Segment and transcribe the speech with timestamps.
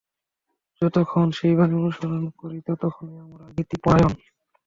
[0.81, 4.13] যতক্ষণ সেই বাণী অনুসরণ করি, ততক্ষণই আমরা নীতিপরায়ণ।